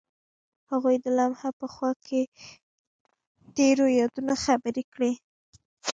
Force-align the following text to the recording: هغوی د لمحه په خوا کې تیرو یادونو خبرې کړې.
هغوی 0.71 0.95
د 1.03 1.05
لمحه 1.17 1.49
په 1.59 1.67
خوا 1.73 1.91
کې 2.05 2.21
تیرو 3.55 3.85
یادونو 3.99 4.33
خبرې 4.43 4.83
کړې. 4.93 5.11